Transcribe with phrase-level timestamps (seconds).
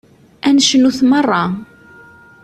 [0.47, 1.43] Ad necnut meṛṛa.